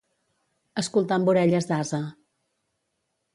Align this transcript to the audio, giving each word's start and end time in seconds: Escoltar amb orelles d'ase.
Escoltar 0.81 1.19
amb 1.21 1.29
orelles 1.33 1.69
d'ase. 1.73 2.01